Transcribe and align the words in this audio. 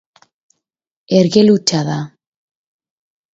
Ergel 1.17 1.51
hutsa 1.57 1.83
da. 1.91 1.99